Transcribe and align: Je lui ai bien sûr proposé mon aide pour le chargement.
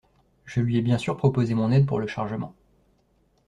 Je 0.45 0.61
lui 0.61 0.77
ai 0.77 0.81
bien 0.81 0.97
sûr 0.97 1.15
proposé 1.15 1.53
mon 1.53 1.69
aide 1.71 1.85
pour 1.85 1.99
le 1.99 2.07
chargement. 2.07 2.55